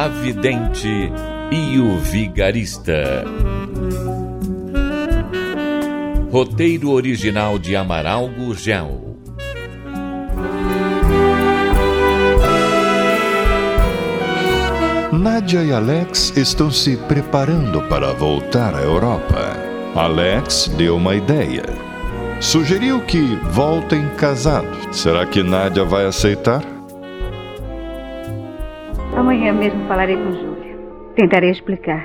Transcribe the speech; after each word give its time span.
A 0.00 0.08
Vidente 0.08 1.12
e 1.52 1.78
o 1.78 1.98
Vigarista. 1.98 3.22
Roteiro 6.32 6.90
original 6.92 7.58
de 7.58 7.76
Amaral 7.76 8.26
Gurgel. 8.28 9.18
Nádia 15.12 15.62
e 15.64 15.70
Alex 15.70 16.34
estão 16.34 16.70
se 16.70 16.96
preparando 16.96 17.82
para 17.82 18.14
voltar 18.14 18.74
à 18.74 18.80
Europa. 18.80 19.54
Alex 19.94 20.72
deu 20.78 20.96
uma 20.96 21.14
ideia. 21.14 21.64
Sugeriu 22.40 23.02
que 23.02 23.36
voltem 23.50 24.08
casados. 24.16 24.96
Será 24.96 25.26
que 25.26 25.42
Nádia 25.42 25.84
vai 25.84 26.06
aceitar? 26.06 26.79
Amanhã 29.30 29.52
mesmo 29.52 29.86
falarei 29.86 30.16
com 30.16 30.32
Júlia. 30.32 30.76
Tentarei 31.14 31.50
explicar. 31.50 32.04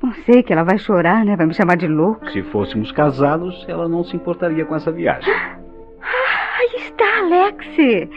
Não 0.00 0.12
sei 0.24 0.40
que 0.40 0.52
ela 0.52 0.62
vai 0.62 0.78
chorar, 0.78 1.24
né? 1.24 1.34
Vai 1.34 1.46
me 1.46 1.52
chamar 1.52 1.76
de 1.76 1.88
louca. 1.88 2.30
Se 2.30 2.44
fôssemos 2.44 2.92
casados, 2.92 3.66
ela 3.68 3.88
não 3.88 4.04
se 4.04 4.14
importaria 4.14 4.64
com 4.64 4.76
essa 4.76 4.92
viagem. 4.92 5.34
Ah, 5.34 5.56
aí 6.60 6.76
está, 6.76 7.18
Alex. 7.18 7.66
Você 7.74 8.08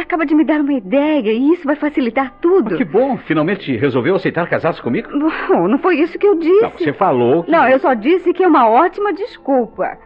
acaba 0.00 0.24
de 0.24 0.36
me 0.36 0.44
dar 0.44 0.60
uma 0.60 0.72
ideia 0.72 1.32
e 1.32 1.52
isso 1.52 1.66
vai 1.66 1.74
facilitar 1.74 2.32
tudo. 2.40 2.74
Ah, 2.74 2.76
que 2.76 2.84
bom, 2.84 3.16
finalmente 3.16 3.76
resolveu 3.76 4.14
aceitar 4.14 4.48
casar-se 4.48 4.80
comigo? 4.80 5.08
Bom, 5.48 5.66
não 5.66 5.80
foi 5.80 5.96
isso 5.96 6.16
que 6.16 6.28
eu 6.28 6.36
disse. 6.36 6.62
Não, 6.62 6.70
você 6.70 6.92
falou 6.92 7.42
que... 7.42 7.50
Não, 7.50 7.68
eu 7.68 7.80
só 7.80 7.92
disse 7.94 8.32
que 8.32 8.44
é 8.44 8.46
uma 8.46 8.70
ótima 8.70 9.12
desculpa. 9.12 9.98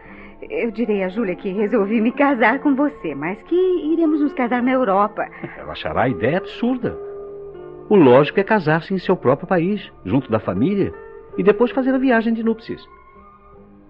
Eu 0.49 0.71
direi 0.71 1.03
a 1.03 1.09
Júlia 1.09 1.35
que 1.35 1.51
resolvi 1.51 2.01
me 2.01 2.11
casar 2.11 2.57
com 2.61 2.73
você, 2.73 3.13
mas 3.13 3.39
que 3.43 3.93
iremos 3.93 4.21
nos 4.21 4.33
casar 4.33 4.63
na 4.63 4.71
Europa. 4.71 5.27
Ela 5.55 5.73
achará 5.73 6.01
a 6.01 6.09
ideia 6.09 6.39
absurda. 6.39 7.04
O 7.89 7.95
lógico 7.95 8.39
é 8.39 8.43
casar-se 8.43 8.93
em 8.93 8.97
seu 8.97 9.15
próprio 9.15 9.47
país, 9.47 9.91
junto 10.03 10.29
da 10.31 10.39
família, 10.39 10.93
e 11.37 11.43
depois 11.43 11.71
fazer 11.71 11.93
a 11.93 11.97
viagem 11.97 12.33
de 12.33 12.43
núpcias. 12.43 12.81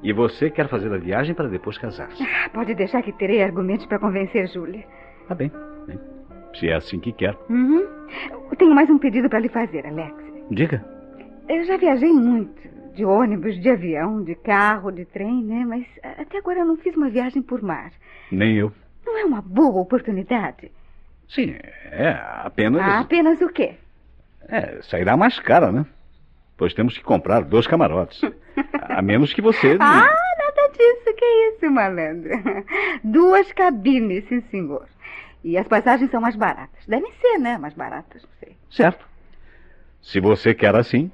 E 0.03 0.11
você 0.11 0.49
quer 0.49 0.67
fazer 0.67 0.93
a 0.93 0.97
viagem 0.97 1.33
para 1.33 1.47
depois 1.47 1.77
casar-se. 1.77 2.21
Ah, 2.21 2.49
Pode 2.53 2.75
deixar 2.75 3.01
que 3.01 3.11
terei 3.13 3.41
argumentos 3.41 3.85
para 3.85 3.97
convencer 3.99 4.47
Júlia. 4.49 4.85
Tá 5.27 5.33
bem, 5.33 5.51
bem. 5.87 5.99
Se 6.59 6.67
é 6.69 6.75
assim 6.75 6.99
que 6.99 7.11
quer. 7.11 7.35
Uhum. 7.49 7.85
Tenho 8.57 8.75
mais 8.75 8.89
um 8.89 8.97
pedido 8.97 9.29
para 9.29 9.39
lhe 9.39 9.49
fazer, 9.49 9.85
Alex. 9.85 10.13
Diga. 10.51 10.85
Eu 11.49 11.63
já 11.63 11.77
viajei 11.77 12.11
muito. 12.11 12.75
De 12.93 13.03
ônibus, 13.03 13.59
de 13.59 13.69
avião, 13.69 14.23
de 14.23 14.35
carro, 14.35 14.91
de 14.91 15.03
trem, 15.05 15.43
né? 15.43 15.65
Mas 15.67 15.85
até 16.17 16.37
agora 16.37 16.59
eu 16.59 16.65
não 16.65 16.77
fiz 16.77 16.95
uma 16.95 17.09
viagem 17.09 17.41
por 17.41 17.61
mar. 17.61 17.91
Nem 18.31 18.55
eu. 18.57 18.71
Não 19.05 19.17
é 19.17 19.25
uma 19.25 19.41
boa 19.41 19.81
oportunidade? 19.81 20.71
Sim, 21.27 21.55
é 21.91 22.17
apenas. 22.43 22.81
Ah, 22.81 22.99
apenas 22.99 23.41
o 23.41 23.49
quê? 23.49 23.73
É, 24.47 24.81
sairá 24.83 25.17
mais 25.17 25.39
cara, 25.39 25.71
né? 25.71 25.85
Pois 26.57 26.73
temos 26.73 26.97
que 26.97 27.03
comprar 27.03 27.41
dois 27.43 27.67
camarotes. 27.67 28.21
A 28.83 29.01
menos 29.01 29.33
que 29.33 29.41
você. 29.41 29.77
Ah, 29.81 30.07
nada 30.37 30.69
disso. 30.71 31.15
Que 31.17 31.25
isso, 31.25 31.71
malandro? 31.71 32.31
Duas 33.03 33.51
cabines, 33.51 34.27
sim, 34.27 34.41
senhor. 34.49 34.87
E 35.43 35.57
as 35.57 35.67
passagens 35.67 36.09
são 36.09 36.21
mais 36.21 36.35
baratas. 36.35 36.85
Devem 36.87 37.11
ser, 37.21 37.37
né? 37.37 37.57
Mais 37.57 37.73
baratas, 37.73 38.23
não 38.23 38.29
sei. 38.39 38.55
Certo. 38.69 39.05
Se 40.01 40.19
você 40.19 40.53
quer 40.53 40.75
assim. 40.75 41.11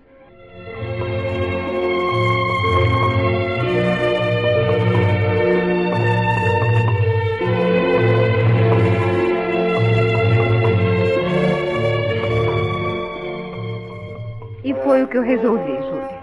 Foi 14.91 15.03
o 15.03 15.07
que 15.07 15.17
eu 15.17 15.21
resolvi, 15.21 15.71
Júlia. 15.71 16.21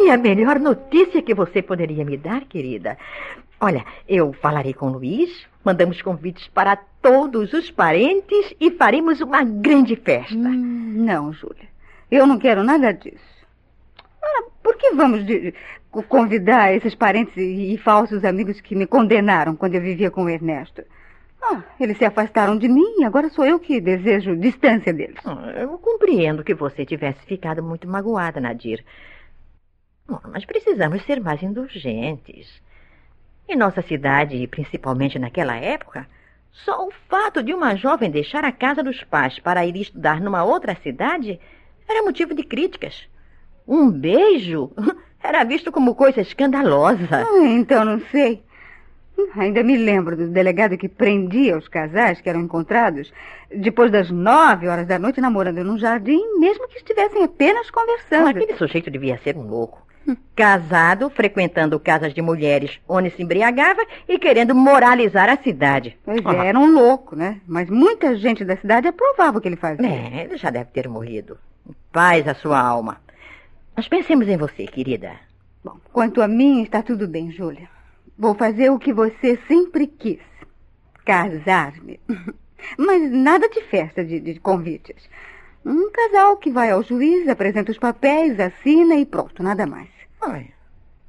E 0.00 0.10
a 0.10 0.16
melhor 0.16 0.58
notícia 0.58 1.22
que 1.22 1.32
você 1.32 1.62
poderia 1.62 2.04
me 2.04 2.16
dar, 2.16 2.40
querida? 2.46 2.98
Olha, 3.60 3.84
eu 4.08 4.32
falarei 4.32 4.74
com 4.74 4.88
o 4.88 4.92
Luiz, 4.94 5.46
mandamos 5.64 6.02
convites 6.02 6.48
para 6.48 6.74
todos 7.00 7.52
os 7.52 7.70
parentes 7.70 8.52
e 8.60 8.72
faremos 8.72 9.20
uma 9.20 9.44
grande 9.44 9.94
festa. 9.94 10.34
Hum, 10.34 10.94
não, 10.96 11.32
Júlia. 11.32 11.68
Eu 12.10 12.26
não 12.26 12.40
quero 12.40 12.64
nada 12.64 12.92
disso. 12.92 13.46
Ah, 14.20 14.42
por 14.64 14.76
que 14.76 14.90
vamos 14.94 15.24
de- 15.24 15.54
co- 15.88 16.02
convidar 16.02 16.74
esses 16.74 16.96
parentes 16.96 17.36
e, 17.36 17.72
e 17.74 17.78
falsos 17.78 18.24
amigos 18.24 18.60
que 18.60 18.74
me 18.74 18.84
condenaram 18.84 19.54
quando 19.54 19.76
eu 19.76 19.80
vivia 19.80 20.10
com 20.10 20.24
o 20.24 20.28
Ernesto? 20.28 20.82
Ah, 21.40 21.62
eles 21.78 21.96
se 21.98 22.04
afastaram 22.04 22.56
de 22.58 22.68
mim 22.68 23.00
e 23.00 23.04
agora 23.04 23.28
sou 23.30 23.44
eu 23.46 23.58
que 23.60 23.80
desejo 23.80 24.36
distância 24.36 24.92
deles. 24.92 25.18
Ah, 25.24 25.52
Eu 25.56 25.78
compreendo 25.78 26.42
que 26.44 26.54
você 26.54 26.84
tivesse 26.84 27.20
ficado 27.26 27.62
muito 27.62 27.88
magoada, 27.88 28.40
Nadir. 28.40 28.84
Mas 30.32 30.44
precisamos 30.44 31.02
ser 31.04 31.20
mais 31.20 31.42
indulgentes. 31.42 32.60
Em 33.48 33.56
nossa 33.56 33.82
cidade, 33.82 34.46
principalmente 34.46 35.18
naquela 35.18 35.56
época, 35.56 36.06
só 36.50 36.86
o 36.86 36.90
fato 37.08 37.42
de 37.42 37.54
uma 37.54 37.76
jovem 37.76 38.10
deixar 38.10 38.44
a 38.44 38.52
casa 38.52 38.82
dos 38.82 39.02
pais 39.04 39.38
para 39.38 39.64
ir 39.64 39.76
estudar 39.76 40.20
numa 40.20 40.44
outra 40.44 40.74
cidade 40.82 41.38
era 41.88 42.02
motivo 42.02 42.34
de 42.34 42.42
críticas. 42.42 43.06
Um 43.66 43.90
beijo 43.90 44.70
era 45.22 45.44
visto 45.44 45.70
como 45.70 45.94
coisa 45.94 46.20
escandalosa. 46.20 47.26
Ah, 47.26 47.46
então 47.46 47.84
não 47.84 48.00
sei. 48.10 48.42
Hum, 49.18 49.26
Ainda 49.36 49.62
me 49.62 49.76
lembro 49.76 50.16
do 50.16 50.28
delegado 50.28 50.78
que 50.78 50.88
prendia 50.88 51.56
os 51.58 51.66
casais 51.66 52.20
que 52.20 52.28
eram 52.28 52.40
encontrados 52.40 53.12
depois 53.54 53.90
das 53.90 54.10
nove 54.10 54.68
horas 54.68 54.86
da 54.86 54.98
noite 54.98 55.20
namorando 55.20 55.64
num 55.64 55.78
jardim, 55.78 56.38
mesmo 56.38 56.68
que 56.68 56.76
estivessem 56.78 57.24
apenas 57.24 57.70
conversando. 57.70 58.28
Aquele 58.28 58.56
sujeito 58.56 58.90
devia 58.90 59.18
ser 59.18 59.36
um 59.36 59.42
louco. 59.42 59.86
Casado, 60.34 61.10
frequentando 61.10 61.78
casas 61.78 62.14
de 62.14 62.22
mulheres 62.22 62.78
onde 62.88 63.10
se 63.10 63.22
embriagava 63.22 63.80
e 64.08 64.18
querendo 64.18 64.54
moralizar 64.54 65.28
a 65.28 65.36
cidade. 65.36 65.98
Pois 66.02 66.24
é, 66.24 66.46
era 66.46 66.58
um 66.58 66.72
louco, 66.72 67.14
né? 67.14 67.40
Mas 67.46 67.68
muita 67.68 68.16
gente 68.16 68.42
da 68.44 68.56
cidade 68.56 68.88
aprovava 68.88 69.36
o 69.36 69.40
que 69.40 69.48
ele 69.48 69.56
fazia. 69.56 69.86
É, 69.86 70.24
ele 70.24 70.38
já 70.38 70.48
deve 70.48 70.70
ter 70.70 70.88
morrido. 70.88 71.36
Paz 71.92 72.26
a 72.26 72.34
sua 72.34 72.58
alma. 72.58 73.00
Mas 73.76 73.86
pensemos 73.86 74.28
em 74.28 74.36
você, 74.38 74.66
querida. 74.66 75.12
Bom, 75.62 75.76
quanto 75.92 76.22
a 76.22 76.28
mim, 76.28 76.62
está 76.62 76.82
tudo 76.82 77.06
bem, 77.06 77.30
Júlia. 77.30 77.68
Vou 78.18 78.34
fazer 78.34 78.70
o 78.70 78.78
que 78.78 78.92
você 78.92 79.38
sempre 79.46 79.86
quis. 79.86 80.20
Casar-me. 81.04 82.00
Mas 82.76 83.10
nada 83.12 83.48
de 83.48 83.62
festa 83.62 84.04
de, 84.04 84.18
de 84.18 84.40
convites. 84.40 85.08
Um 85.64 85.90
casal 85.90 86.36
que 86.36 86.50
vai 86.50 86.70
ao 86.70 86.82
juiz, 86.82 87.28
apresenta 87.28 87.70
os 87.70 87.78
papéis, 87.78 88.40
assina 88.40 88.96
e 88.96 89.06
pronto, 89.06 89.42
nada 89.42 89.66
mais. 89.66 89.88
Ai, 90.20 90.50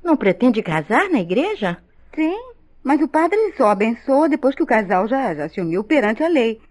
não 0.03 0.15
pretende 0.15 0.61
casar 0.61 1.09
na 1.09 1.19
igreja? 1.19 1.77
Sim, 2.13 2.37
mas 2.83 3.01
o 3.01 3.07
padre 3.07 3.53
só 3.57 3.69
abençoa 3.69 4.29
depois 4.29 4.55
que 4.55 4.63
o 4.63 4.67
casal 4.67 5.07
já, 5.07 5.33
já 5.33 5.49
se 5.49 5.61
uniu 5.61 5.83
perante 5.83 6.23
a 6.23 6.27
lei. 6.27 6.61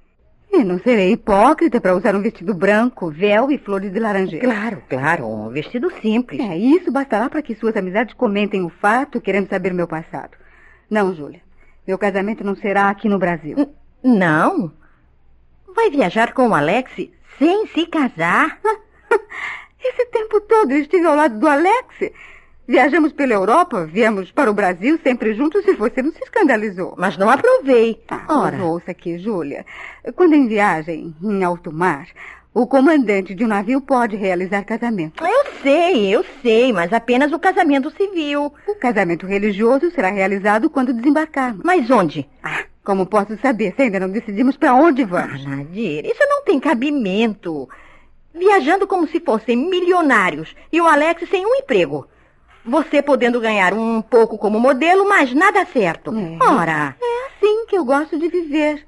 E 0.50 0.64
não 0.64 0.78
serei 0.78 1.12
hipócrita 1.12 1.80
para 1.80 1.94
usar 1.94 2.16
um 2.16 2.22
vestido 2.22 2.54
branco, 2.54 3.10
véu 3.10 3.50
e 3.50 3.58
flores 3.58 3.92
de 3.92 4.00
laranjeira. 4.00 4.46
Claro, 4.46 4.82
claro, 4.88 5.26
um 5.26 5.50
vestido 5.50 5.90
simples. 6.00 6.40
É, 6.40 6.56
isso 6.56 6.90
bastará 6.90 7.28
para 7.28 7.42
que 7.42 7.54
suas 7.54 7.76
amizades 7.76 8.14
comentem 8.14 8.64
o 8.64 8.70
fato, 8.70 9.20
querendo 9.20 9.48
saber 9.48 9.74
meu 9.74 9.86
passado. 9.86 10.36
Não, 10.88 11.14
Júlia. 11.14 11.40
Meu 11.86 11.98
casamento 11.98 12.42
não 12.44 12.56
será 12.56 12.88
aqui 12.88 13.08
no 13.08 13.18
Brasil. 13.18 13.56
Não? 14.02 14.72
Vai 15.74 15.90
viajar 15.90 16.32
com 16.32 16.48
o 16.48 16.54
Alex 16.54 16.92
sem 17.38 17.66
se 17.68 17.86
casar? 17.86 18.58
Esse 19.84 20.06
tempo 20.06 20.40
todo 20.40 20.72
eu 20.72 20.78
estive 20.78 21.06
ao 21.06 21.14
lado 21.14 21.38
do 21.38 21.46
Alex. 21.46 22.10
Viajamos 22.72 23.12
pela 23.12 23.32
Europa, 23.32 23.86
viemos 23.86 24.30
para 24.30 24.50
o 24.50 24.54
Brasil 24.54 25.00
sempre 25.02 25.32
juntos 25.32 25.66
e 25.66 25.72
você 25.72 26.02
não 26.02 26.12
se 26.12 26.22
escandalizou. 26.22 26.94
Mas 26.98 27.16
não 27.16 27.30
aprovei. 27.30 27.98
Ah, 28.08 28.26
Ora, 28.28 28.62
ouça 28.62 28.90
aqui, 28.90 29.18
Júlia. 29.18 29.64
Quando 30.14 30.34
em 30.34 30.46
viagem, 30.46 31.14
em 31.22 31.42
alto 31.42 31.72
mar, 31.72 32.06
o 32.52 32.66
comandante 32.66 33.34
de 33.34 33.42
um 33.42 33.48
navio 33.48 33.80
pode 33.80 34.16
realizar 34.16 34.64
casamento. 34.64 35.24
eu 35.24 35.52
sei, 35.62 36.14
eu 36.14 36.22
sei, 36.42 36.70
mas 36.70 36.92
apenas 36.92 37.32
o 37.32 37.38
casamento 37.38 37.90
civil. 37.90 38.52
O 38.66 38.74
casamento 38.74 39.26
religioso 39.26 39.90
será 39.90 40.10
realizado 40.10 40.68
quando 40.68 40.92
desembarcarmos. 40.92 41.62
Mas 41.64 41.90
onde? 41.90 42.28
Ah, 42.42 42.64
como 42.84 43.06
posso 43.06 43.34
saber 43.38 43.72
se 43.76 43.82
ainda 43.82 43.98
não 44.00 44.10
decidimos 44.10 44.58
para 44.58 44.74
onde 44.74 45.04
Ah, 45.04 45.06
vamos? 45.06 45.42
Nadir, 45.46 46.04
isso 46.04 46.20
não 46.28 46.44
tem 46.44 46.60
cabimento. 46.60 47.66
viajando 48.34 48.86
como 48.86 49.08
se 49.08 49.20
fossem 49.20 49.56
milionários 49.56 50.54
e 50.70 50.80
o 50.82 50.86
Alex 50.86 51.26
sem 51.30 51.46
um 51.46 51.54
emprego. 51.54 52.06
Você 52.68 53.00
podendo 53.02 53.40
ganhar 53.40 53.72
um 53.72 54.02
pouco 54.02 54.36
como 54.36 54.60
modelo, 54.60 55.08
mas 55.08 55.32
nada 55.32 55.64
certo. 55.66 56.12
É. 56.14 56.44
Ora, 56.44 56.94
É 57.00 57.26
assim 57.28 57.66
que 57.66 57.76
eu 57.76 57.84
gosto 57.84 58.18
de 58.18 58.28
viver. 58.28 58.86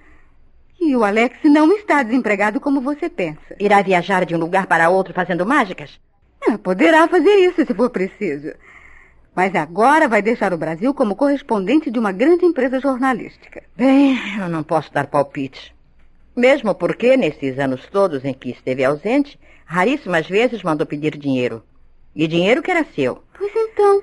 E 0.80 0.94
o 0.96 1.04
Alex 1.04 1.38
não 1.44 1.70
está 1.72 2.02
desempregado 2.02 2.60
como 2.60 2.80
você 2.80 3.08
pensa. 3.08 3.56
irá 3.58 3.82
viajar 3.82 4.24
de 4.24 4.34
um 4.34 4.38
lugar 4.38 4.66
para 4.66 4.88
outro 4.88 5.12
fazendo 5.14 5.44
mágicas? 5.46 5.98
Ah, 6.46 6.56
poderá 6.58 7.06
fazer 7.06 7.34
isso 7.36 7.64
se 7.64 7.74
for 7.74 7.90
preciso. 7.90 8.52
Mas 9.34 9.54
agora 9.54 10.08
vai 10.08 10.20
deixar 10.22 10.52
o 10.52 10.58
Brasil 10.58 10.92
como 10.92 11.14
correspondente 11.14 11.90
de 11.90 11.98
uma 11.98 12.12
grande 12.12 12.44
empresa 12.44 12.80
jornalística. 12.80 13.62
Bem, 13.76 14.18
eu 14.38 14.48
não 14.48 14.62
posso 14.62 14.92
dar 14.92 15.06
palpite. 15.06 15.74
Mesmo 16.36 16.74
porque, 16.74 17.16
nesses 17.16 17.58
anos 17.58 17.86
todos 17.90 18.24
em 18.24 18.32
que 18.32 18.50
esteve 18.50 18.84
ausente, 18.84 19.38
raríssimas 19.64 20.26
vezes 20.28 20.62
mandou 20.62 20.86
pedir 20.86 21.16
dinheiro. 21.16 21.62
E 22.14 22.26
dinheiro 22.26 22.62
que 22.62 22.70
era 22.70 22.84
seu. 22.84 23.22
Pois 23.36 23.52
então. 23.54 24.02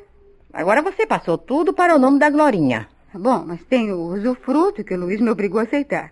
Agora 0.54 0.82
você 0.82 1.06
passou 1.06 1.38
tudo 1.38 1.74
para 1.74 1.96
o 1.96 2.00
nome 2.00 2.20
da 2.20 2.30
Glorinha. 2.30 2.88
Tá 3.12 3.20
Bom, 3.20 3.44
mas 3.46 3.64
tem 3.66 3.92
o 3.92 4.14
usufruto 4.14 4.84
que 4.84 4.94
o 4.94 5.00
Luiz 5.00 5.20
me 5.22 5.30
obrigou 5.30 5.60
a 5.60 5.64
aceitar. 5.64 6.12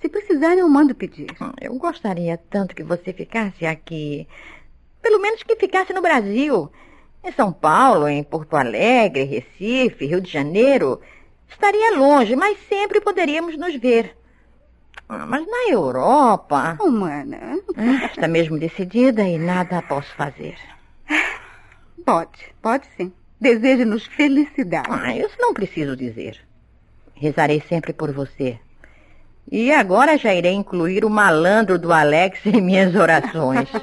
Se 0.00 0.08
precisar, 0.08 0.56
eu 0.56 0.68
mando 0.68 0.94
pedir. 0.94 1.26
Hum, 1.40 1.52
Eu 1.60 1.74
gostaria 1.74 2.38
tanto 2.50 2.74
que 2.74 2.82
você 2.82 3.12
ficasse 3.12 3.66
aqui. 3.66 4.26
Pelo 5.02 5.18
menos 5.20 5.42
que 5.42 5.56
ficasse 5.56 5.92
no 5.92 6.00
Brasil. 6.02 6.70
Em 7.22 7.32
São 7.32 7.52
Paulo, 7.52 8.08
em 8.08 8.22
Porto 8.22 8.56
Alegre, 8.56 9.24
Recife, 9.24 10.06
Rio 10.06 10.20
de 10.20 10.30
Janeiro. 10.30 11.00
Estaria 11.48 11.96
longe, 11.98 12.34
mas 12.36 12.58
sempre 12.68 13.00
poderíamos 13.00 13.58
nos 13.58 13.74
ver. 13.76 14.16
Ah, 15.08 15.26
Mas 15.26 15.44
na 15.46 15.68
Europa. 15.70 16.78
Humana. 16.80 17.58
Ah, 17.76 18.06
Está 18.06 18.28
mesmo 18.28 18.58
decidida 18.58 19.22
e 19.28 19.36
nada 19.38 19.82
posso 19.82 20.14
fazer. 20.14 20.56
Pode, 22.10 22.52
pode 22.60 22.86
sim. 22.96 23.12
Desejo-nos 23.40 24.04
felicidade. 24.04 24.88
Ah, 24.90 25.16
isso 25.16 25.36
não 25.38 25.54
preciso 25.54 25.96
dizer. 25.96 26.40
Rezarei 27.14 27.62
sempre 27.68 27.92
por 27.92 28.10
você. 28.10 28.58
E 29.48 29.70
agora 29.70 30.18
já 30.18 30.34
irei 30.34 30.54
incluir 30.54 31.04
o 31.04 31.10
malandro 31.10 31.78
do 31.78 31.92
Alex 31.92 32.44
em 32.46 32.60
minhas 32.60 32.96
orações. 32.96 33.68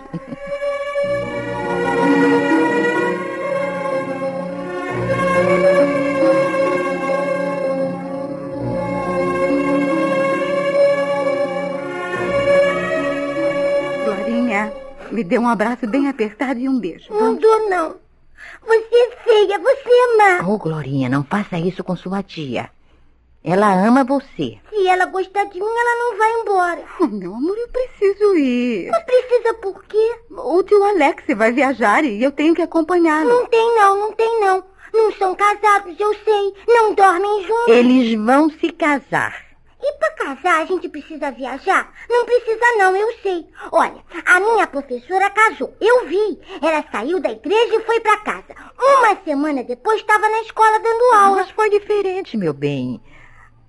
Florinha, 14.03 14.73
me 15.13 15.23
dê 15.23 15.39
um 15.39 15.47
abraço 15.47 15.87
bem 15.87 16.09
apertado 16.09 16.59
e 16.59 16.67
um 16.67 16.77
beijo. 16.77 17.13
Não 17.13 17.33
dou, 17.33 17.69
não. 17.69 18.06
Você 18.65 18.95
é 18.95 19.11
feia, 19.23 19.59
você 19.59 19.89
é 19.89 20.17
má. 20.17 20.47
oh, 20.47 20.57
Glorinha, 20.57 21.09
não 21.09 21.23
faça 21.23 21.57
isso 21.57 21.83
com 21.83 21.95
sua 21.95 22.21
tia. 22.23 22.69
Ela 23.43 23.71
ama 23.73 24.03
você. 24.03 24.57
Se 24.69 24.87
ela 24.87 25.05
gostar 25.05 25.45
de 25.45 25.59
mim, 25.59 25.65
ela 25.65 25.99
não 25.99 26.17
vai 26.17 26.31
embora. 26.41 26.83
Oh, 26.99 27.07
meu 27.07 27.33
amor, 27.33 27.57
eu 27.57 27.67
preciso 27.69 28.35
ir. 28.35 28.89
Não 28.91 29.01
precisa 29.03 29.53
por 29.55 29.83
quê? 29.85 30.15
O 30.31 30.63
tio 30.63 30.83
Alex 30.83 31.23
vai 31.35 31.51
viajar 31.51 32.03
e 32.03 32.21
eu 32.21 32.31
tenho 32.31 32.53
que 32.53 32.61
acompanhá-lo. 32.61 33.29
Não 33.29 33.45
tem 33.47 33.75
não, 33.75 33.97
não 33.99 34.11
tem 34.13 34.41
não. 34.41 34.63
Não 34.93 35.11
são 35.13 35.35
casados, 35.35 35.95
eu 35.99 36.13
sei. 36.25 36.53
Não 36.67 36.93
dormem 36.93 37.43
juntos. 37.43 37.67
Eles 37.67 38.19
vão 38.19 38.49
se 38.49 38.71
casar. 38.71 39.46
E 39.81 39.93
para 39.99 40.11
casar 40.15 40.61
a 40.61 40.65
gente 40.65 40.89
precisa 40.89 41.31
viajar? 41.31 41.93
Não 42.09 42.25
precisa 42.25 42.65
não, 42.77 42.95
eu 42.95 43.13
sei. 43.21 43.47
Olha, 43.71 44.03
a 44.25 44.39
minha 44.39 44.65
professora 44.65 45.29
casou. 45.29 45.73
Eu 45.79 46.07
vi. 46.07 46.39
Ela 46.61 46.83
saiu 46.91 47.19
da 47.19 47.31
igreja 47.31 47.75
e 47.75 47.83
foi 47.83 47.99
para 47.99 48.17
casa. 48.17 48.55
Uma 48.79 49.15
semana 49.23 49.63
depois 49.63 50.01
estava 50.01 50.27
na 50.29 50.41
escola 50.41 50.79
dando 50.79 51.15
aula. 51.15 51.37
Mas 51.37 51.51
foi 51.51 51.69
diferente, 51.69 52.35
meu 52.35 52.53
bem. 52.53 53.01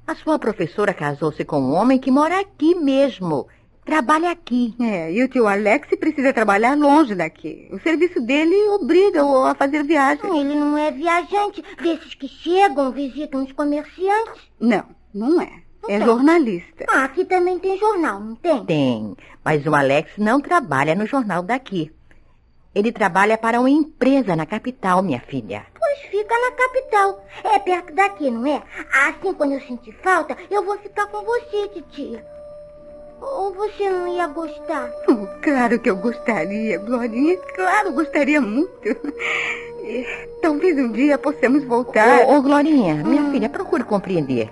A 0.06 0.14
sua 0.14 0.38
professora 0.38 0.94
casou-se 0.94 1.44
com 1.44 1.60
um 1.60 1.74
homem 1.74 1.98
que 1.98 2.10
mora 2.10 2.40
aqui 2.40 2.74
mesmo. 2.74 3.46
Trabalha 3.84 4.30
aqui. 4.30 4.74
É, 4.80 5.12
e 5.12 5.22
o 5.22 5.28
tio 5.28 5.46
Alex 5.46 5.88
precisa 5.98 6.32
trabalhar 6.32 6.76
longe 6.76 7.14
daqui. 7.14 7.68
O 7.72 7.78
serviço 7.80 8.20
dele 8.20 8.54
obriga-o 8.68 9.44
a 9.44 9.54
fazer 9.54 9.82
viagens. 9.84 10.24
Ele 10.24 10.54
não 10.54 10.76
é 10.76 10.90
viajante, 10.90 11.62
desses 11.82 12.14
que 12.14 12.28
chegam, 12.28 12.92
visitam 12.92 13.44
os 13.44 13.52
comerciantes. 13.52 14.42
Não, 14.60 14.84
não 15.14 15.40
é. 15.40 15.67
É 15.88 15.96
Então. 15.96 16.06
jornalista. 16.06 16.84
Ah, 16.88 17.04
aqui 17.04 17.24
também 17.24 17.58
tem 17.58 17.78
jornal, 17.78 18.20
não 18.20 18.34
tem? 18.34 18.64
Tem, 18.64 19.16
mas 19.44 19.66
o 19.66 19.74
Alex 19.74 20.10
não 20.18 20.40
trabalha 20.40 20.94
no 20.94 21.06
jornal 21.06 21.42
daqui. 21.42 21.90
Ele 22.74 22.92
trabalha 22.92 23.36
para 23.38 23.58
uma 23.60 23.70
empresa 23.70 24.36
na 24.36 24.44
capital, 24.46 25.02
minha 25.02 25.20
filha. 25.20 25.64
Pois 25.78 25.98
fica 26.10 26.34
na 26.38 26.52
capital. 26.52 27.24
É 27.44 27.58
perto 27.58 27.94
daqui, 27.94 28.30
não 28.30 28.46
é? 28.46 28.62
Assim, 29.08 29.32
quando 29.34 29.52
eu 29.52 29.60
sentir 29.60 29.92
falta, 30.02 30.36
eu 30.50 30.62
vou 30.64 30.76
ficar 30.78 31.06
com 31.06 31.22
você, 31.24 31.68
titia. 31.68 32.24
Ou 33.20 33.52
você 33.54 33.88
não 33.90 34.06
ia 34.08 34.26
gostar? 34.28 34.88
Oh, 35.08 35.26
claro 35.42 35.78
que 35.80 35.90
eu 35.90 35.96
gostaria, 35.96 36.78
Glorinha. 36.78 37.36
Claro, 37.56 37.92
gostaria 37.92 38.40
muito. 38.40 38.94
Talvez 40.42 40.76
um 40.78 40.92
dia 40.92 41.16
possamos 41.18 41.64
voltar. 41.64 42.26
Ô, 42.26 42.36
ô, 42.36 42.42
Glorinha, 42.42 42.96
minha 42.96 43.30
filha, 43.30 43.48
procure 43.48 43.82
compreender. 43.84 44.50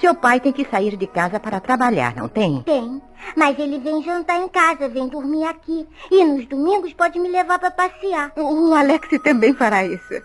Seu 0.00 0.14
pai 0.14 0.40
tem 0.40 0.52
que 0.52 0.64
sair 0.64 0.96
de 0.96 1.06
casa 1.06 1.38
para 1.38 1.60
trabalhar, 1.60 2.14
não 2.14 2.28
tem? 2.28 2.62
Tem. 2.62 3.02
Mas 3.36 3.58
ele 3.58 3.78
vem 3.78 4.02
jantar 4.02 4.40
em 4.40 4.48
casa, 4.48 4.88
vem 4.88 5.08
dormir 5.08 5.44
aqui. 5.44 5.86
E 6.10 6.24
nos 6.24 6.46
domingos 6.46 6.92
pode 6.92 7.18
me 7.18 7.28
levar 7.28 7.58
para 7.58 7.70
passear. 7.70 8.32
O 8.36 8.74
Alex 8.74 9.08
também 9.22 9.54
fará 9.54 9.84
isso. 9.84 10.22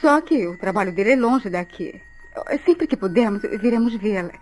Só 0.00 0.20
que 0.20 0.46
o 0.46 0.58
trabalho 0.58 0.92
dele 0.92 1.12
é 1.12 1.16
longe 1.16 1.48
daqui. 1.48 2.00
Sempre 2.64 2.86
que 2.86 2.96
pudermos, 2.96 3.42
viremos 3.42 3.94
vê-la. 3.94 4.32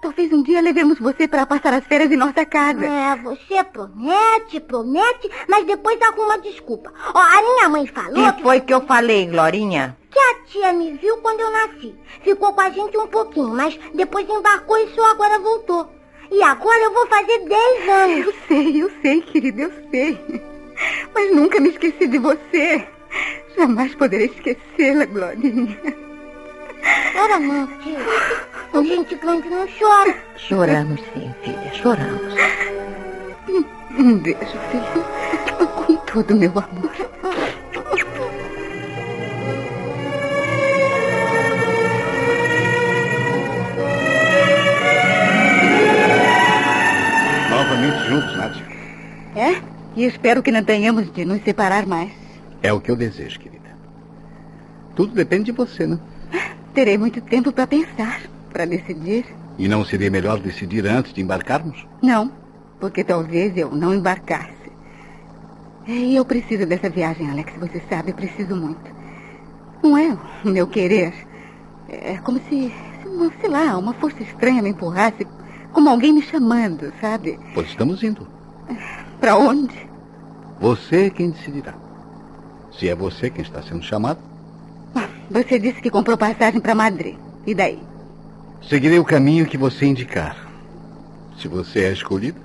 Talvez 0.00 0.32
um 0.32 0.42
dia 0.42 0.60
levemos 0.60 0.98
você 0.98 1.26
para 1.26 1.46
passar 1.46 1.72
as 1.74 1.84
férias 1.84 2.12
em 2.12 2.16
nossa 2.16 2.44
casa. 2.44 2.84
É, 2.84 3.16
você 3.16 3.64
promete, 3.64 4.60
promete, 4.60 5.30
mas 5.48 5.64
depois 5.66 6.00
arruma 6.00 6.38
desculpa. 6.38 6.92
Ó, 7.14 7.18
a 7.18 7.42
minha 7.42 7.68
mãe 7.68 7.86
falou 7.86 8.32
que 8.32 8.42
foi 8.42 8.60
que 8.60 8.72
eu 8.74 8.80
falei, 8.82 9.26
Glorinha? 9.26 9.96
que 10.16 10.18
a 10.18 10.34
tia 10.46 10.72
me 10.72 10.92
viu 10.92 11.18
quando 11.18 11.40
eu 11.40 11.50
nasci. 11.50 11.94
Ficou 12.22 12.52
com 12.54 12.60
a 12.62 12.70
gente 12.70 12.96
um 12.96 13.06
pouquinho, 13.06 13.48
mas 13.48 13.78
depois 13.94 14.26
embarcou 14.26 14.78
e 14.78 14.94
só 14.94 15.10
agora 15.10 15.38
voltou. 15.38 15.90
E 16.30 16.42
agora 16.42 16.78
eu 16.84 16.92
vou 16.94 17.06
fazer 17.06 17.38
10 17.40 17.88
anos. 17.88 18.26
Eu 18.26 18.34
sei, 18.48 18.82
eu 18.82 18.90
sei, 19.02 19.20
querida, 19.20 19.62
eu 19.62 19.72
sei. 19.90 20.18
Mas 21.14 21.34
nunca 21.34 21.60
me 21.60 21.68
esqueci 21.68 22.06
de 22.06 22.18
você. 22.18 22.86
Jamais 23.56 23.94
poderei 23.94 24.26
esquecê-la, 24.26 25.04
Glorinha. 25.04 25.78
Chora 27.12 27.38
não, 27.38 27.66
tia. 27.78 27.98
A 28.72 28.82
gente 28.82 29.14
grande 29.16 29.48
não 29.48 29.66
chora. 29.66 30.14
Choramos 30.36 31.00
sim, 31.14 31.34
filha, 31.42 31.72
choramos. 31.74 32.34
Um 33.98 34.18
beijo, 34.18 34.58
filho. 34.70 35.04
Com 35.86 35.96
todo 35.96 36.30
o 36.32 36.36
meu 36.36 36.50
amor. 36.50 36.92
Novamente 47.50 48.08
juntos, 48.08 48.36
Nádia. 48.36 48.66
É? 49.34 49.62
E 49.96 50.04
espero 50.04 50.42
que 50.42 50.52
não 50.52 50.62
tenhamos 50.62 51.10
de 51.12 51.24
nos 51.24 51.42
separar 51.42 51.86
mais. 51.86 52.12
É 52.62 52.72
o 52.72 52.80
que 52.80 52.90
eu 52.90 52.96
desejo, 52.96 53.40
querida. 53.40 53.70
Tudo 54.94 55.14
depende 55.14 55.44
de 55.44 55.52
você, 55.52 55.86
né? 55.86 55.98
Terei 56.76 56.98
muito 56.98 57.22
tempo 57.22 57.50
para 57.52 57.66
pensar, 57.66 58.20
para 58.52 58.66
decidir. 58.66 59.24
E 59.56 59.66
não 59.66 59.82
seria 59.82 60.10
melhor 60.10 60.38
decidir 60.38 60.86
antes 60.86 61.10
de 61.14 61.22
embarcarmos? 61.22 61.86
Não, 62.02 62.30
porque 62.78 63.02
talvez 63.02 63.56
eu 63.56 63.70
não 63.74 63.94
embarcasse. 63.94 64.70
E 65.86 66.14
eu 66.14 66.22
preciso 66.22 66.66
dessa 66.66 66.90
viagem, 66.90 67.30
Alex, 67.30 67.50
você 67.58 67.82
sabe, 67.88 68.10
eu 68.10 68.14
preciso 68.14 68.54
muito. 68.54 68.94
Não 69.82 69.96
é 69.96 70.18
o 70.44 70.50
meu 70.50 70.66
querer. 70.66 71.14
É 71.88 72.18
como 72.18 72.38
se, 72.40 72.70
sei 73.40 73.48
lá, 73.48 73.78
uma 73.78 73.94
força 73.94 74.22
estranha 74.22 74.60
me 74.60 74.68
empurrasse, 74.68 75.26
como 75.72 75.88
alguém 75.88 76.12
me 76.12 76.20
chamando, 76.20 76.92
sabe? 77.00 77.40
Pois 77.54 77.68
estamos 77.68 78.02
indo. 78.02 78.28
Para 79.18 79.34
onde? 79.34 79.88
Você 80.60 81.06
é 81.06 81.10
quem 81.10 81.30
decidirá. 81.30 81.72
Se 82.70 82.86
é 82.86 82.94
você 82.94 83.30
quem 83.30 83.42
está 83.42 83.62
sendo 83.62 83.82
chamado, 83.82 84.18
Você 85.30 85.58
disse 85.58 85.80
que 85.80 85.90
comprou 85.90 86.16
passagem 86.16 86.60
para 86.60 86.74
Madrid. 86.74 87.16
E 87.46 87.54
daí? 87.54 87.78
seguirei 88.68 88.98
o 88.98 89.04
caminho 89.04 89.46
que 89.46 89.56
você 89.56 89.86
indicar. 89.86 90.36
Se 91.38 91.48
você 91.48 91.84
é 91.84 91.92
escolhido, 91.92 92.40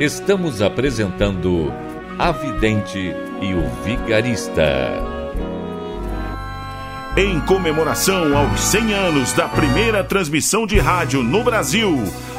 Estamos 0.00 0.60
apresentando 0.60 1.72
A 2.18 2.32
Vidente 2.32 3.14
e 3.40 3.54
o 3.54 3.84
Vigarista. 3.84 5.00
Em 7.16 7.38
comemoração 7.42 8.36
aos 8.36 8.58
100 8.58 8.94
anos 8.94 9.32
da 9.34 9.46
primeira 9.46 10.02
transmissão 10.02 10.66
de 10.66 10.78
rádio 10.80 11.22
no 11.22 11.44
Brasil, 11.44 12.02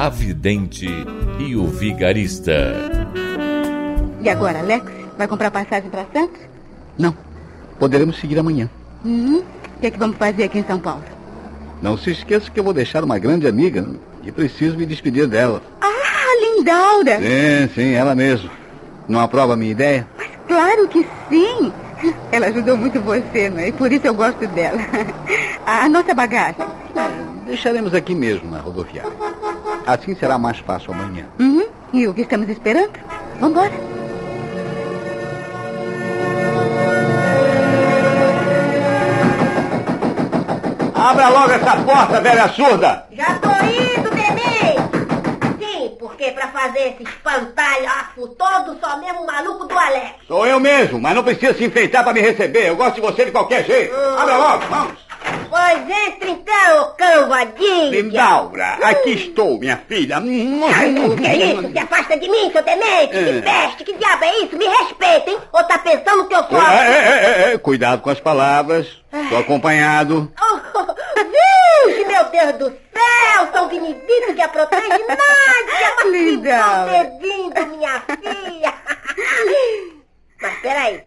A 0.00 0.08
Vidente 0.08 0.86
e 1.38 1.54
o 1.54 1.66
Vigarista. 1.66 2.72
E 4.22 4.30
agora, 4.30 4.60
Alex? 4.60 4.90
Vai 5.18 5.28
comprar 5.28 5.50
passagem 5.50 5.90
para 5.90 6.06
Santos? 6.10 6.40
Não. 6.98 7.14
Poderemos 7.78 8.18
seguir 8.18 8.38
amanhã. 8.38 8.70
Uhum. 9.04 9.40
O 9.76 9.80
que 9.82 9.88
é 9.88 9.90
que 9.90 9.98
vamos 9.98 10.16
fazer 10.16 10.44
aqui 10.44 10.60
em 10.60 10.64
São 10.64 10.80
Paulo? 10.80 11.04
Não 11.82 11.98
se 11.98 12.12
esqueça 12.12 12.50
que 12.50 12.58
eu 12.58 12.64
vou 12.64 12.72
deixar 12.72 13.04
uma 13.04 13.18
grande 13.18 13.46
amiga 13.46 13.86
e 14.24 14.32
preciso 14.32 14.78
me 14.78 14.86
despedir 14.86 15.26
dela. 15.26 15.62
Ah, 15.82 16.56
Lindaura! 16.56 17.18
Sim, 17.18 17.68
sim, 17.74 17.92
ela 17.92 18.14
mesmo. 18.14 18.48
Não 19.06 19.20
aprova 19.20 19.52
a 19.52 19.56
minha 19.56 19.72
ideia? 19.72 20.08
Mas 20.16 20.30
claro 20.48 20.88
que 20.88 21.06
sim! 21.28 21.70
Ela 22.32 22.46
ajudou 22.46 22.74
muito 22.74 22.98
você, 23.02 23.50
não 23.50 23.58
é? 23.58 23.68
E 23.68 23.72
por 23.72 23.92
isso 23.92 24.06
eu 24.06 24.14
gosto 24.14 24.46
dela. 24.46 24.80
A 25.66 25.90
nossa 25.90 26.14
bagagem. 26.14 26.64
Deixaremos 27.44 27.92
aqui 27.92 28.14
mesmo, 28.14 28.50
na 28.50 28.60
rodoviária. 28.60 29.12
Assim 29.90 30.14
será 30.14 30.38
mais 30.38 30.58
fácil 30.60 30.92
amanhã. 30.92 31.26
Uhum. 31.40 31.66
E 31.92 32.06
o 32.06 32.14
que 32.14 32.20
estamos 32.20 32.48
esperando? 32.48 32.92
Vamos 33.40 33.58
embora. 33.58 33.72
Abra 40.94 41.28
logo 41.28 41.50
essa 41.50 41.76
porta, 41.78 42.20
velha 42.20 42.48
surda! 42.50 43.04
Já 43.10 43.34
tô 43.40 43.48
indo, 43.64 44.10
bebê! 44.10 44.76
Sim, 45.58 45.96
porque 45.98 46.30
pra 46.30 46.46
fazer 46.48 46.90
esse 46.90 47.02
espantalhaço 47.02 48.28
todo, 48.38 48.78
só 48.78 48.96
mesmo 49.00 49.22
o 49.22 49.26
maluco 49.26 49.66
do 49.66 49.76
Alex. 49.76 50.14
Sou 50.28 50.46
eu 50.46 50.60
mesmo, 50.60 51.00
mas 51.00 51.16
não 51.16 51.24
precisa 51.24 51.52
se 51.54 51.64
enfeitar 51.64 52.04
para 52.04 52.12
me 52.12 52.20
receber. 52.20 52.68
Eu 52.68 52.76
gosto 52.76 52.94
de 52.94 53.00
você 53.00 53.24
de 53.24 53.32
qualquer 53.32 53.64
jeito. 53.64 53.92
Abra 54.16 54.36
logo, 54.36 54.64
vamos! 54.70 55.09
Pois 55.50 56.06
entre 56.06 56.30
então, 56.30 56.82
ô 56.82 56.84
cão 56.94 57.28
vadio! 57.28 57.90
Lindaura, 57.90 58.78
aqui 58.82 59.10
estou, 59.10 59.58
minha 59.58 59.76
filha. 59.76 60.18
O 60.18 61.16
que 61.16 61.26
é 61.26 61.52
isso? 61.52 61.72
Se 61.72 61.78
afasta 61.78 62.16
de 62.16 62.28
mim, 62.28 62.50
seu 62.52 62.62
demente! 62.62 63.16
É. 63.16 63.24
Que 63.24 63.42
peste, 63.42 63.84
que 63.84 63.92
diabo 63.94 64.24
é 64.24 64.38
isso? 64.38 64.56
Me 64.56 64.66
respeita, 64.66 65.30
hein? 65.30 65.38
Ou 65.52 65.64
tá 65.64 65.78
pensando 65.78 66.26
que 66.26 66.34
eu 66.34 66.44
sou... 66.44 66.62
É, 66.62 66.86
é, 66.86 67.50
é, 67.50 67.52
é, 67.52 67.58
cuidado 67.58 68.00
com 68.00 68.10
as 68.10 68.20
palavras. 68.20 68.86
Estou 69.12 69.38
acompanhado. 69.38 70.32
Oh, 70.40 70.80
Virgem, 71.84 72.06
meu 72.06 72.24
Deus 72.24 72.52
do 72.58 72.64
céu! 72.66 73.48
São 73.52 73.68
Benedito 73.68 74.34
que 74.34 74.42
a 74.42 74.48
protege 74.48 74.88
Nádia! 74.88 76.10
Linda. 76.10 76.62
bom 76.62 76.92
ter 76.92 77.18
vindo, 77.20 77.66
minha 77.76 78.00
filha! 78.00 78.74
Mas 80.40 80.58
peraí. 80.60 81.02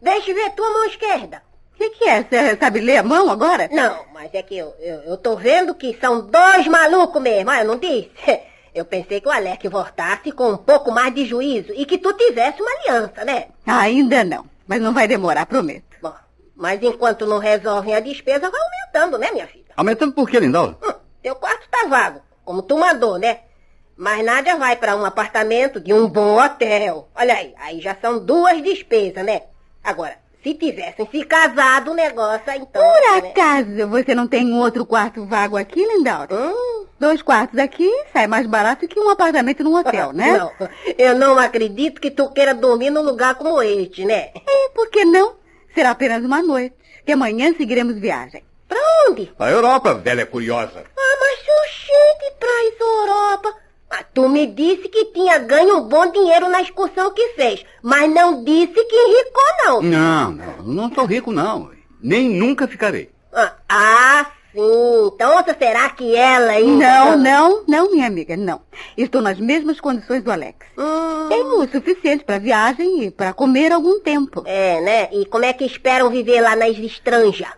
Deixa 0.00 0.30
eu 0.30 0.34
ver 0.34 0.50
tua 0.50 0.70
mão 0.70 0.84
esquerda. 0.86 1.42
O 1.84 1.90
que, 1.90 1.98
que 1.98 2.08
é? 2.08 2.22
Você 2.22 2.56
sabe 2.56 2.80
ler 2.80 2.98
a 2.98 3.02
mão 3.02 3.28
agora? 3.28 3.68
Não, 3.70 4.06
mas 4.14 4.32
é 4.32 4.42
que 4.42 4.56
eu, 4.56 4.74
eu, 4.80 5.00
eu 5.02 5.16
tô 5.18 5.36
vendo 5.36 5.74
que 5.74 5.94
são 6.00 6.26
dois 6.26 6.66
malucos 6.66 7.20
mesmo. 7.20 7.50
Ah, 7.50 7.60
eu 7.60 7.66
não 7.66 7.78
disse? 7.78 8.10
Eu 8.74 8.84
pensei 8.84 9.20
que 9.20 9.28
o 9.28 9.30
Alec 9.30 9.68
voltasse 9.68 10.32
com 10.32 10.50
um 10.50 10.56
pouco 10.56 10.90
mais 10.90 11.14
de 11.14 11.24
juízo 11.24 11.72
e 11.76 11.86
que 11.86 11.96
tu 11.96 12.12
tivesse 12.14 12.60
uma 12.60 12.72
aliança, 12.72 13.24
né? 13.24 13.46
Ainda 13.64 14.24
não. 14.24 14.46
Mas 14.66 14.82
não 14.82 14.92
vai 14.92 15.06
demorar, 15.06 15.46
prometo. 15.46 15.84
Bom, 16.02 16.12
mas 16.56 16.82
enquanto 16.82 17.24
não 17.24 17.38
resolvem 17.38 17.94
a 17.94 18.00
despesa, 18.00 18.50
vai 18.50 18.60
aumentando, 18.60 19.16
né, 19.16 19.30
minha 19.30 19.46
filha? 19.46 19.66
Aumentando 19.76 20.12
por 20.12 20.28
quê, 20.28 20.40
Lindaura? 20.40 20.76
Hum, 20.82 20.92
teu 21.22 21.36
quarto 21.36 21.68
tá 21.70 21.86
vago, 21.86 22.20
como 22.44 22.62
tu 22.62 22.76
mandou, 22.76 23.16
né? 23.16 23.42
Mas 23.96 24.24
Nádia 24.24 24.56
vai 24.56 24.74
para 24.74 24.96
um 24.96 25.04
apartamento 25.04 25.78
de 25.80 25.94
um 25.94 26.08
bom 26.08 26.42
hotel. 26.44 27.08
Olha 27.14 27.34
aí, 27.34 27.54
aí 27.56 27.80
já 27.80 27.94
são 27.94 28.18
duas 28.18 28.60
despesas, 28.60 29.24
né? 29.24 29.42
Agora, 29.84 30.16
se 30.44 30.54
tivessem 30.54 31.08
se 31.10 31.24
casado 31.24 31.90
o 31.90 31.94
negócio, 31.94 32.42
então... 32.54 32.82
Por 32.82 33.22
né? 33.22 33.30
acaso 33.30 33.88
você 33.88 34.14
não 34.14 34.28
tem 34.28 34.44
um 34.46 34.58
outro 34.58 34.84
quarto 34.86 35.24
vago 35.24 35.56
aqui, 35.56 35.84
Lindaura? 35.84 36.34
Hum, 36.34 36.84
Dois 37.00 37.22
quartos 37.22 37.58
aqui 37.58 37.90
sai 38.12 38.26
mais 38.26 38.46
barato 38.46 38.86
que 38.86 39.00
um 39.00 39.10
apartamento 39.10 39.64
num 39.64 39.74
hotel, 39.74 40.12
né? 40.14 40.38
Não, 40.38 40.52
eu 40.96 41.14
não 41.16 41.38
acredito 41.38 42.00
que 42.00 42.10
tu 42.10 42.30
queira 42.30 42.54
dormir 42.54 42.90
num 42.90 43.02
lugar 43.02 43.34
como 43.34 43.60
este, 43.62 44.04
né? 44.04 44.30
É, 44.34 44.68
por 44.74 44.88
que 44.90 45.04
não? 45.04 45.34
Será 45.74 45.90
apenas 45.90 46.24
uma 46.24 46.42
noite. 46.42 46.76
Que 47.04 47.12
amanhã 47.12 47.52
seguiremos 47.56 47.98
viagem. 47.98 48.44
Pra 48.68 48.78
onde? 49.08 49.30
A 49.38 49.50
Europa, 49.50 49.94
velha 49.94 50.24
curiosa. 50.24 50.84
Ah, 50.96 51.16
mas 51.20 51.38
oxente, 51.40 52.38
traz 52.38 52.80
Europa. 52.80 53.54
Ah, 53.96 54.04
tu 54.12 54.28
me 54.28 54.46
disse 54.46 54.88
que 54.88 55.04
tinha 55.06 55.38
ganho 55.38 55.78
um 55.78 55.88
bom 55.88 56.10
dinheiro 56.10 56.48
na 56.48 56.60
excursão 56.62 57.12
que 57.12 57.28
fez, 57.30 57.64
mas 57.82 58.10
não 58.12 58.42
disse 58.42 58.72
que 58.72 58.96
enricou, 58.96 59.42
não. 59.64 59.82
Não, 59.82 60.30
não, 60.32 60.62
não 60.64 60.88
estou 60.88 61.04
rico, 61.04 61.30
não. 61.30 61.70
Nem 62.02 62.28
nunca 62.28 62.66
ficarei. 62.66 63.10
Ah, 63.32 63.52
ah, 63.68 64.26
sim. 64.52 64.60
Então, 65.14 65.44
será 65.58 65.90
que 65.90 66.14
ela 66.16 66.52
ainda... 66.52 66.86
Não, 66.86 67.16
não, 67.16 67.64
não, 67.68 67.90
minha 67.92 68.06
amiga, 68.06 68.36
não. 68.36 68.62
Estou 68.96 69.20
nas 69.22 69.38
mesmas 69.38 69.80
condições 69.80 70.22
do 70.24 70.30
Alex. 70.32 70.58
Hum, 70.76 71.28
Tenho 71.28 71.60
o 71.60 71.68
suficiente 71.68 72.24
para 72.24 72.38
viagem 72.38 73.04
e 73.04 73.10
para 73.10 73.32
comer 73.32 73.70
algum 73.72 74.00
tempo. 74.00 74.42
é, 74.46 74.80
né? 74.80 75.08
E 75.12 75.24
como 75.26 75.44
é 75.44 75.52
que 75.52 75.64
esperam 75.64 76.10
viver 76.10 76.40
lá 76.40 76.56
nas 76.56 76.76
estranjas? 76.76 77.48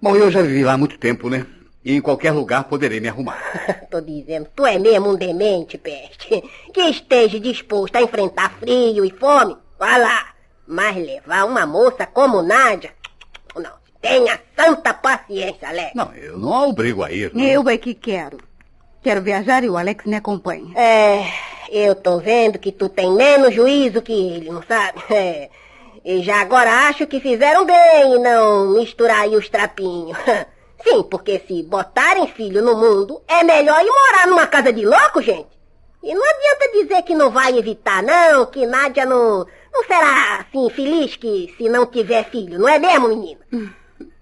Bom, 0.00 0.14
eu 0.16 0.30
já 0.30 0.40
vivi 0.42 0.62
lá 0.62 0.74
há 0.74 0.78
muito 0.78 0.98
tempo, 0.98 1.28
né? 1.28 1.46
E 1.84 1.94
em 1.94 2.00
qualquer 2.00 2.32
lugar 2.32 2.64
poderei 2.64 2.98
me 2.98 3.08
arrumar. 3.08 3.38
Tô 3.90 4.00
dizendo, 4.00 4.48
tu 4.56 4.64
é 4.64 4.78
mesmo 4.78 5.10
um 5.10 5.14
demente, 5.16 5.76
peste. 5.76 6.42
Que 6.72 6.80
esteja 6.88 7.38
disposto 7.38 7.96
a 7.96 8.02
enfrentar 8.02 8.52
frio 8.58 9.04
e 9.04 9.10
fome, 9.10 9.56
vá 9.78 9.96
lá. 9.98 10.28
Mas 10.66 10.96
levar 10.96 11.44
uma 11.44 11.66
moça 11.66 12.06
como 12.06 12.40
Nádia, 12.42 12.90
não. 13.54 13.84
Tenha 14.00 14.38
santa 14.56 14.92
paciência, 14.94 15.68
Alex. 15.68 15.92
Não, 15.94 16.12
eu 16.14 16.38
não 16.38 16.52
a 16.52 16.66
obrigo 16.66 17.02
a 17.02 17.10
ir. 17.12 17.30
não. 17.34 17.42
Eu 17.42 17.68
é 17.68 17.76
que 17.76 17.94
quero. 17.94 18.38
Quero 19.02 19.22
viajar 19.22 19.62
e 19.64 19.68
o 19.68 19.76
Alex 19.76 20.04
me 20.06 20.16
acompanha. 20.16 20.72
É, 20.76 21.24
eu 21.70 21.94
tô 21.94 22.18
vendo 22.18 22.58
que 22.58 22.72
tu 22.72 22.88
tem 22.88 23.10
menos 23.12 23.54
juízo 23.54 24.00
que 24.02 24.12
ele, 24.12 24.50
não 24.50 24.62
sabe? 24.62 25.02
É. 25.12 25.50
E 26.04 26.22
já 26.22 26.42
agora 26.42 26.88
acho 26.88 27.06
que 27.06 27.18
fizeram 27.18 27.64
bem 27.64 28.16
em 28.16 28.20
não 28.20 28.74
misturar 28.74 29.20
aí 29.20 29.34
os 29.36 29.48
trapinhos. 29.48 30.16
Sim, 30.84 31.02
porque 31.02 31.42
se 31.46 31.62
botarem 31.62 32.28
filho 32.28 32.62
no 32.62 32.76
mundo, 32.76 33.22
é 33.26 33.42
melhor 33.42 33.80
ir 33.82 33.86
morar 33.88 34.26
numa 34.28 34.46
casa 34.46 34.70
de 34.70 34.84
louco, 34.84 35.22
gente. 35.22 35.48
E 36.02 36.14
não 36.14 36.22
adianta 36.22 36.72
dizer 36.72 37.02
que 37.02 37.14
não 37.14 37.30
vai 37.30 37.58
evitar, 37.58 38.02
não, 38.02 38.44
que 38.44 38.66
Nádia 38.66 39.06
não, 39.06 39.46
não 39.72 39.84
será 39.84 40.40
assim 40.40 40.68
feliz 40.68 41.16
que 41.16 41.54
se 41.56 41.66
não 41.66 41.86
tiver 41.86 42.28
filho, 42.28 42.58
não 42.58 42.68
é 42.68 42.78
mesmo, 42.78 43.08
menina? 43.08 43.40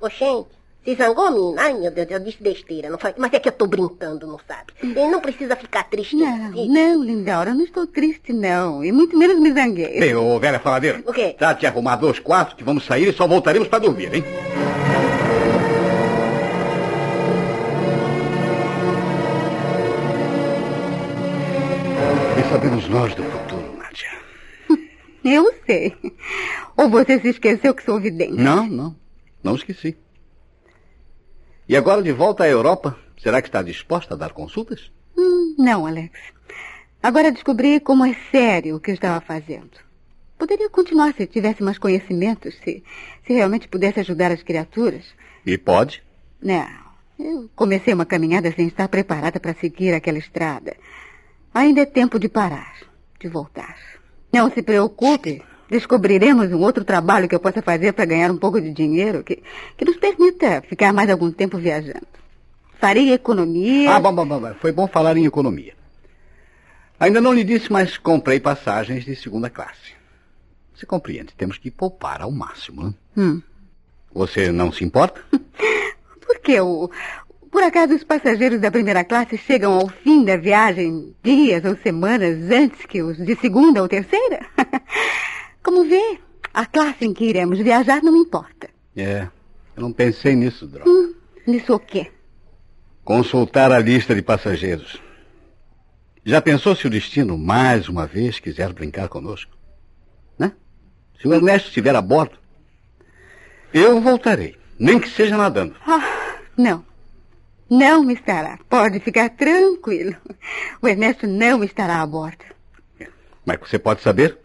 Ô, 0.00 0.08
gente, 0.08 0.48
se 0.84 0.96
zangou, 0.96 1.30
menina? 1.30 1.62
Ai, 1.62 1.74
meu 1.74 1.92
Deus, 1.92 2.10
eu 2.10 2.18
disse 2.18 2.42
besteira, 2.42 2.90
não 2.90 2.98
foi? 2.98 3.14
Mas 3.16 3.32
é 3.32 3.38
que 3.38 3.48
eu 3.48 3.52
tô 3.52 3.68
brincando, 3.68 4.26
não 4.26 4.40
sabe? 4.48 4.72
E 4.82 5.06
não 5.06 5.20
precisa 5.20 5.54
ficar 5.54 5.84
triste. 5.84 6.16
Não, 6.16 6.48
assim. 6.48 6.68
não, 6.68 7.04
Lindaura, 7.04 7.50
eu 7.50 7.54
não 7.54 7.64
estou 7.64 7.86
triste, 7.86 8.32
não. 8.32 8.84
E 8.84 8.90
muito 8.90 9.16
menos 9.16 9.38
me 9.38 9.52
zanguei. 9.52 10.00
Bem, 10.00 10.16
ô 10.16 10.36
velha 10.40 10.58
faladeira. 10.58 11.00
O 11.06 11.12
quê? 11.12 11.36
Trate 11.38 11.60
de 11.60 11.66
arrumar 11.68 11.94
dois 11.94 12.18
quartos 12.18 12.54
que 12.54 12.64
vamos 12.64 12.84
sair 12.84 13.08
e 13.08 13.12
só 13.12 13.28
voltaremos 13.28 13.68
para 13.68 13.78
dormir, 13.78 14.12
hein? 14.12 14.24
Nós 22.90 23.14
do 23.14 23.22
futuro, 23.22 23.78
Nádia. 23.78 24.10
Eu 25.24 25.54
sei. 25.64 25.96
Ou 26.76 26.90
você 26.90 27.20
se 27.20 27.28
esqueceu 27.28 27.72
que 27.72 27.84
sou 27.84 28.00
vidente? 28.00 28.32
Não, 28.32 28.66
não. 28.66 28.96
Não 29.44 29.54
esqueci. 29.54 29.96
E 31.68 31.76
agora 31.76 32.02
de 32.02 32.10
volta 32.10 32.42
à 32.42 32.48
Europa, 32.48 32.98
será 33.16 33.40
que 33.40 33.48
está 33.48 33.62
disposta 33.62 34.14
a 34.14 34.16
dar 34.16 34.32
consultas? 34.32 34.90
Hum, 35.16 35.54
não, 35.56 35.86
Alex. 35.86 36.18
Agora 37.00 37.30
descobri 37.30 37.78
como 37.78 38.04
é 38.04 38.14
sério 38.32 38.74
o 38.74 38.80
que 38.80 38.90
eu 38.90 38.94
estava 38.94 39.20
fazendo. 39.20 39.70
Poderia 40.36 40.68
continuar 40.68 41.14
se 41.14 41.28
tivesse 41.28 41.62
mais 41.62 41.78
conhecimentos, 41.78 42.56
se, 42.64 42.82
se 43.24 43.32
realmente 43.32 43.68
pudesse 43.68 44.00
ajudar 44.00 44.32
as 44.32 44.42
criaturas. 44.42 45.04
E 45.46 45.56
pode? 45.56 46.02
Não, 46.42 46.66
eu 47.18 47.48
comecei 47.54 47.94
uma 47.94 48.04
caminhada 48.04 48.50
sem 48.50 48.66
estar 48.66 48.88
preparada 48.88 49.38
para 49.38 49.54
seguir 49.54 49.94
aquela 49.94 50.18
estrada. 50.18 50.74
Ainda 51.52 51.80
é 51.80 51.86
tempo 51.86 52.18
de 52.18 52.28
parar, 52.28 52.76
de 53.18 53.28
voltar. 53.28 53.76
Não 54.32 54.50
se 54.50 54.62
preocupe. 54.62 55.42
Descobriremos 55.68 56.50
um 56.52 56.60
outro 56.60 56.84
trabalho 56.84 57.28
que 57.28 57.34
eu 57.34 57.40
possa 57.40 57.62
fazer 57.62 57.92
para 57.92 58.04
ganhar 58.04 58.30
um 58.30 58.36
pouco 58.36 58.60
de 58.60 58.72
dinheiro 58.72 59.22
que, 59.22 59.42
que 59.76 59.84
nos 59.84 59.96
permita 59.96 60.62
ficar 60.62 60.92
mais 60.92 61.08
algum 61.08 61.30
tempo 61.30 61.58
viajando. 61.58 62.06
farei 62.80 63.12
economia. 63.12 63.94
Ah, 63.94 64.00
bom, 64.00 64.12
bom, 64.12 64.26
bom, 64.26 64.54
foi 64.54 64.72
bom 64.72 64.88
falar 64.88 65.16
em 65.16 65.26
economia. 65.26 65.74
Ainda 66.98 67.20
não 67.20 67.32
lhe 67.32 67.44
disse, 67.44 67.70
mas 67.70 67.96
comprei 67.96 68.40
passagens 68.40 69.04
de 69.04 69.14
segunda 69.14 69.48
classe. 69.48 69.94
Você 70.74 70.84
compreende, 70.86 71.34
temos 71.36 71.56
que 71.56 71.70
poupar 71.70 72.20
ao 72.20 72.32
máximo. 72.32 72.84
Né? 72.84 72.94
Hum. 73.16 73.42
Você 74.12 74.50
não 74.50 74.72
se 74.72 74.84
importa? 74.84 75.22
Por 76.26 76.38
que 76.40 76.60
o, 76.60 76.90
por 77.50 77.62
acaso 77.62 77.94
os 77.94 78.04
passageiros 78.04 78.60
da 78.60 78.70
primeira 78.70 79.04
classe 79.04 79.36
chegam 79.36 79.72
ao 79.72 79.88
fim 79.88 80.24
da 80.24 80.36
viagem 80.36 81.14
dias 81.22 81.64
ou 81.64 81.76
semanas 81.76 82.50
antes 82.50 82.86
que 82.86 83.02
os 83.02 83.16
de 83.16 83.34
segunda 83.36 83.82
ou 83.82 83.88
terceira? 83.88 84.46
Como 85.62 85.84
vê, 85.84 86.18
a 86.54 86.64
classe 86.64 87.04
em 87.04 87.12
que 87.12 87.24
iremos 87.24 87.58
viajar 87.58 88.02
não 88.02 88.16
importa. 88.16 88.70
É, 88.96 89.28
eu 89.76 89.82
não 89.82 89.92
pensei 89.92 90.34
nisso, 90.34 90.66
Droga. 90.66 90.88
Hum, 90.88 91.14
nisso 91.46 91.74
o 91.74 91.78
quê? 91.78 92.10
Consultar 93.04 93.72
a 93.72 93.78
lista 93.78 94.14
de 94.14 94.22
passageiros. 94.22 95.00
Já 96.24 96.40
pensou 96.40 96.76
se 96.76 96.86
o 96.86 96.90
destino 96.90 97.36
mais 97.36 97.88
uma 97.88 98.06
vez 98.06 98.38
quiser 98.38 98.72
brincar 98.72 99.08
conosco? 99.08 99.56
Né? 100.38 100.52
Se 101.20 101.26
o 101.26 101.34
Ernesto 101.34 101.68
estiver 101.68 101.96
a 101.96 102.02
bordo, 102.02 102.38
eu 103.72 104.00
voltarei, 104.00 104.56
nem 104.78 104.98
que 104.98 105.08
seja 105.08 105.36
nadando. 105.36 105.74
Ah, 105.86 106.38
não. 106.56 106.89
Não 107.70 108.02
me 108.02 108.14
estará. 108.14 108.58
Pode 108.68 108.98
ficar 108.98 109.30
tranquilo. 109.30 110.16
O 110.82 110.88
Ernesto 110.88 111.26
não 111.28 111.62
estará 111.62 112.02
a 112.02 112.06
bordo. 112.06 112.44
Mas 113.46 113.60
você 113.60 113.78
pode 113.78 114.02
saber? 114.02 114.36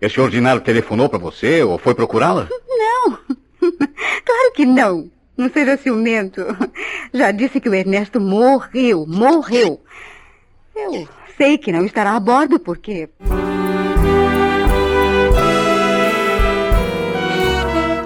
Esse 0.00 0.20
ordinário 0.20 0.60
telefonou 0.60 1.08
para 1.08 1.18
você 1.18 1.62
ou 1.62 1.76
foi 1.76 1.94
procurá-la? 1.94 2.48
Não. 2.68 3.18
Claro 4.24 4.52
que 4.54 4.64
não. 4.64 5.10
Não 5.36 5.50
seja 5.50 5.76
ciumento. 5.76 6.40
Já 7.12 7.32
disse 7.32 7.60
que 7.60 7.68
o 7.68 7.74
Ernesto 7.74 8.20
morreu. 8.20 9.04
Morreu. 9.06 9.80
Eu 10.74 11.08
sei 11.36 11.58
que 11.58 11.72
não 11.72 11.84
estará 11.84 12.12
a 12.12 12.20
bordo 12.20 12.60
porque. 12.60 13.08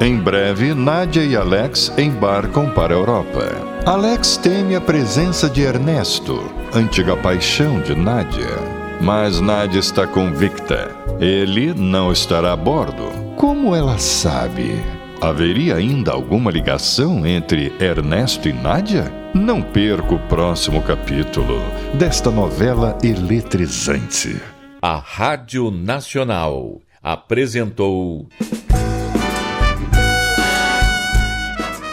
Em 0.00 0.16
breve, 0.18 0.74
Nádia 0.74 1.22
e 1.22 1.36
Alex 1.36 1.92
embarcam 1.96 2.70
para 2.70 2.94
a 2.94 2.96
Europa. 2.96 3.71
Alex 3.84 4.36
teme 4.36 4.76
a 4.76 4.80
presença 4.80 5.50
de 5.50 5.62
Ernesto, 5.62 6.40
antiga 6.72 7.16
paixão 7.16 7.80
de 7.80 7.96
Nádia. 7.96 8.56
Mas 9.00 9.40
Nádia 9.40 9.80
está 9.80 10.06
convicta. 10.06 10.94
Ele 11.18 11.74
não 11.74 12.12
estará 12.12 12.52
a 12.52 12.56
bordo. 12.56 13.10
Como 13.36 13.74
ela 13.74 13.98
sabe? 13.98 14.80
Haveria 15.20 15.74
ainda 15.74 16.12
alguma 16.12 16.48
ligação 16.48 17.26
entre 17.26 17.72
Ernesto 17.80 18.48
e 18.48 18.52
Nádia? 18.52 19.12
Não 19.34 19.60
perca 19.60 20.14
o 20.14 20.28
próximo 20.28 20.80
capítulo 20.82 21.60
desta 21.94 22.30
novela 22.30 22.96
eletrizante. 23.02 24.40
A 24.80 24.94
Rádio 24.94 25.72
Nacional 25.72 26.80
apresentou. 27.02 28.28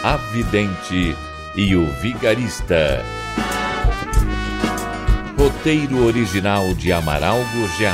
A 0.04 0.16
Vidente 0.32 1.16
e 1.60 1.76
o 1.76 1.84
Vigarista. 2.00 3.04
Roteiro 5.36 6.06
original 6.06 6.72
de 6.72 6.90
Amaral 6.90 7.36
Gurgel. 7.52 7.92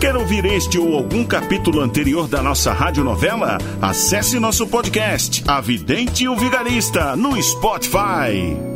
Quer 0.00 0.16
ouvir 0.16 0.44
este 0.46 0.76
ou 0.76 0.96
algum 0.96 1.24
capítulo 1.24 1.80
anterior 1.80 2.26
da 2.26 2.42
nossa 2.42 2.72
radionovela? 2.72 3.58
Acesse 3.80 4.40
nosso 4.40 4.66
podcast, 4.66 5.44
A 5.46 5.60
Vidente 5.60 6.24
e 6.24 6.28
o 6.28 6.34
Vigarista, 6.34 7.14
no 7.14 7.40
Spotify. 7.40 8.67